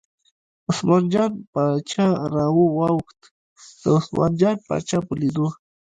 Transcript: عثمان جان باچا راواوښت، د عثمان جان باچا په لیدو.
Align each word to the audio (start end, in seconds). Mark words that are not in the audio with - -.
عثمان 0.69 1.03
جان 1.13 1.31
باچا 1.51 2.07
راواوښت، 2.33 3.19
د 3.81 3.83
عثمان 3.97 4.31
جان 4.41 4.57
باچا 4.67 4.97
په 5.07 5.13
لیدو. 5.21 5.47